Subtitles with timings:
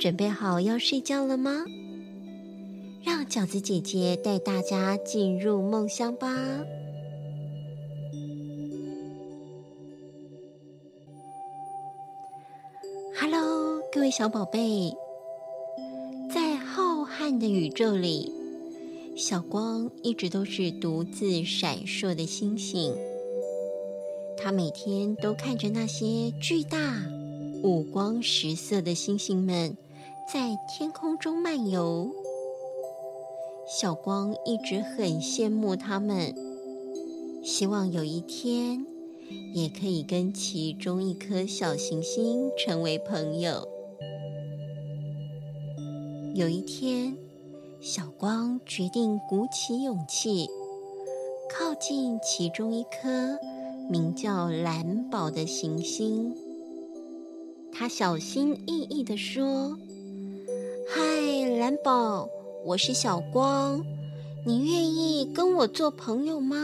[0.00, 1.62] 准备好要睡觉了吗？
[3.04, 6.34] 让饺子姐姐带大家进入梦乡吧。
[13.14, 14.90] Hello，各位小宝贝，
[16.32, 18.32] 在浩瀚的宇宙里，
[19.14, 22.94] 小光一直都是独自闪烁的星星。
[24.38, 26.78] 它每天都看着那些巨大、
[27.62, 29.76] 五光十色的星星们
[30.26, 32.10] 在天空中漫游。
[33.66, 36.34] 小光一直很羡慕他们，
[37.44, 38.84] 希望有一天
[39.54, 43.68] 也可以跟其中一颗小行星成为朋友。
[46.34, 47.16] 有一天，
[47.80, 50.48] 小光决定鼓起勇气，
[51.48, 53.38] 靠近其中一颗
[53.88, 56.34] 名叫蓝宝的行星。
[57.72, 59.78] 他小心翼翼地说：“，
[61.70, 62.28] 蓝宝。”
[62.66, 63.86] 我是小光，
[64.44, 66.56] 你愿意跟我做朋友吗？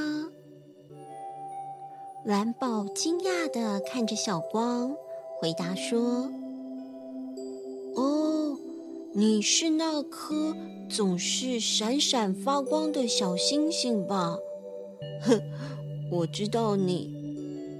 [2.24, 4.96] 蓝宝惊讶地看着小光，
[5.38, 6.28] 回答说
[7.94, 8.58] ：“哦，
[9.14, 10.56] 你是那颗
[10.90, 14.36] 总是闪闪发光的小星星吧？
[15.22, 15.40] 哼，
[16.10, 17.14] 我知道你，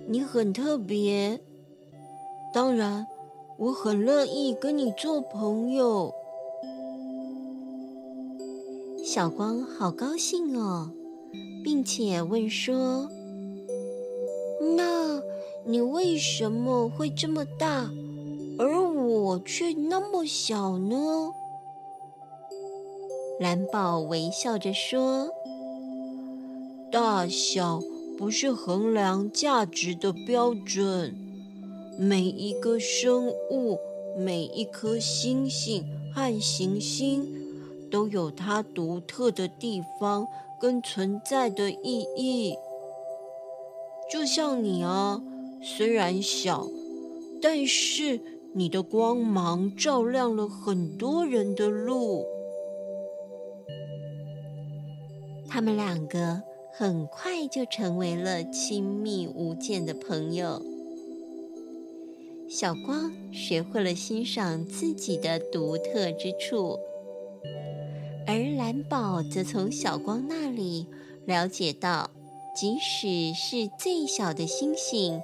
[0.07, 1.41] 你很特别。
[2.55, 3.05] 当然，
[3.59, 6.15] 我很乐意跟你做朋友。”
[9.17, 10.91] 小光好高兴哦，
[11.65, 13.09] 并且问说
[14.77, 15.23] ：“那
[15.65, 17.91] 你为什么会这么大，
[18.59, 21.31] 而我却那么小呢？”
[23.41, 25.31] 蓝宝微笑着说
[26.93, 27.81] ：“大小
[28.19, 31.17] 不是衡量价值的标准，
[31.99, 33.79] 每一个生物，
[34.19, 35.83] 每一颗星星
[36.15, 37.27] 和行星。”
[37.91, 40.27] 都有它独特的地方
[40.61, 42.55] 跟存在的意义。
[44.11, 45.21] 就像你啊，
[45.63, 46.67] 虽然小，
[47.43, 48.21] 但是
[48.55, 52.25] 你的光芒照亮了很多人的路。
[55.49, 56.43] 他们两个
[56.73, 60.63] 很快就成为了亲密无间的朋友。
[62.49, 66.79] 小光学会了欣赏自己的独特之处。
[68.27, 70.87] 而蓝宝则从小光那里
[71.27, 72.11] 了解到，
[72.57, 75.21] 即使是最小的星星，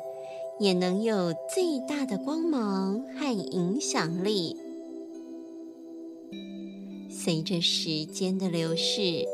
[0.60, 4.56] 也能有最大的光芒和影响力。
[7.10, 9.26] 随着时间的流逝，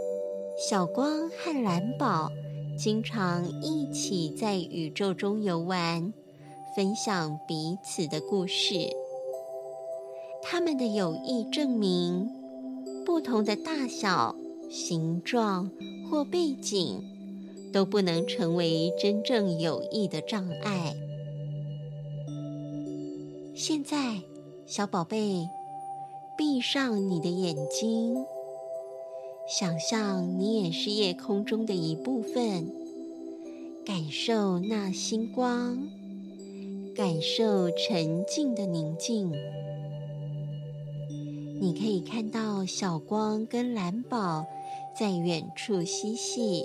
[0.59, 2.31] 小光和蓝宝
[2.79, 6.13] 经常一起在宇宙中游玩，
[6.75, 8.91] 分享彼此的故事。
[10.43, 12.31] 他们的友谊证明，
[13.09, 14.37] 不同的大小、
[14.69, 15.71] 形状
[16.11, 17.03] 或背景，
[17.73, 20.95] 都不能成为真正友谊的障碍。
[23.55, 24.21] 现在，
[24.67, 25.49] 小宝贝，
[26.37, 28.15] 闭上你的眼睛，
[29.49, 32.71] 想象你也是夜空中的一部分，
[33.87, 35.89] 感受那星光，
[36.95, 39.33] 感受沉静的宁静。
[41.61, 44.47] 你可以看到小光跟蓝宝
[44.97, 46.65] 在远处嬉戏，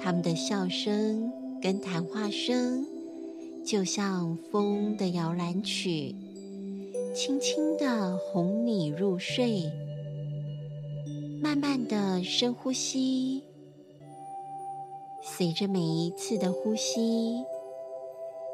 [0.00, 1.30] 他们的笑声
[1.60, 2.86] 跟谈话声
[3.64, 6.14] 就像风的摇篮曲，
[7.14, 9.70] 轻轻的哄你入睡。
[11.42, 13.42] 慢慢的深呼吸，
[15.22, 17.44] 随着每一次的呼吸，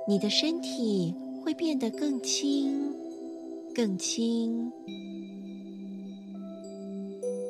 [0.08, 1.14] 你的身体
[1.44, 2.92] 会变得更轻。
[3.78, 4.72] 更轻，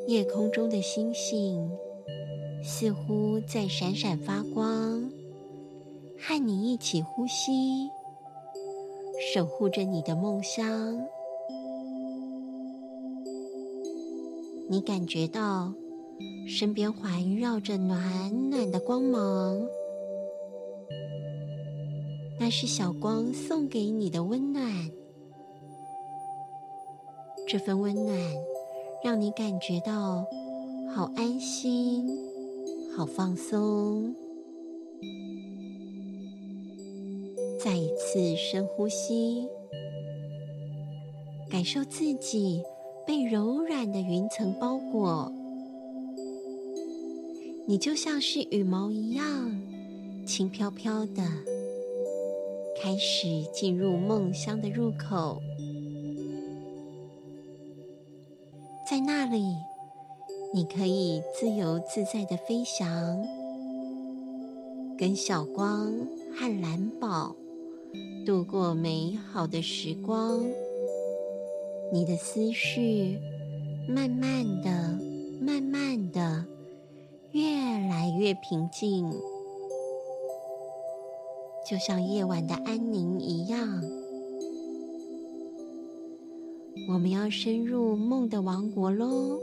[0.06, 1.70] 夜空中的星星
[2.62, 5.10] 似乎在闪闪发光，
[6.20, 7.88] 和你一起呼吸，
[9.32, 11.02] 守护着你的梦乡。
[14.68, 15.72] 你感觉到
[16.46, 19.66] 身边环绕着暖暖的光芒，
[22.38, 24.90] 那是小光送给你的温暖。
[27.50, 28.14] 这份温暖，
[29.02, 30.26] 让你感觉到
[30.94, 32.06] 好安心、
[32.94, 34.14] 好放松。
[37.58, 39.48] 再一次深呼吸，
[41.48, 42.62] 感受自己
[43.06, 45.32] 被柔软的云层包裹，
[47.66, 49.58] 你就像是羽毛一样
[50.26, 51.22] 轻飘飘的，
[52.82, 55.40] 开始进入梦乡的入口。
[58.88, 59.54] 在那里，
[60.54, 63.22] 你可以自由自在的飞翔，
[64.96, 65.92] 跟小光
[66.34, 67.36] 和蓝宝
[68.24, 70.42] 度过美好的时光。
[71.92, 73.18] 你的思绪
[73.86, 74.98] 慢慢的、
[75.38, 76.46] 慢慢的
[77.32, 77.42] 越
[77.90, 79.12] 来越平静，
[81.68, 84.07] 就像夜晚的安宁一样。
[86.88, 89.38] 我们要深入梦的王国喽！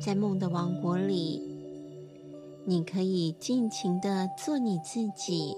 [0.00, 1.42] 在梦的王国里，
[2.64, 5.56] 你可以尽情的做你自己。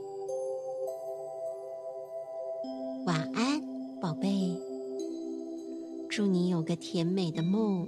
[3.05, 3.63] 晚安，
[4.01, 4.59] 宝贝。
[6.09, 7.87] 祝你有个甜美的梦。